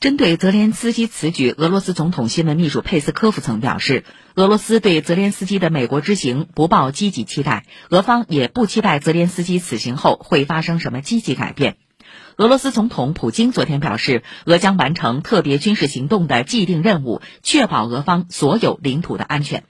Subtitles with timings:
[0.00, 11.76] 针对泽连斯基此举俄罗斯总统新闻秘书佩斯科夫曾表示俄罗斯对泽连斯基的美国之行不抱积极期待俄方也不期待泽连斯基此行后会发生什么积极改变。
[12.38, 19.64] 俄罗斯总统普京昨天表示俄将完成特别军事行动的既定任务确保俄方所有领土的安全。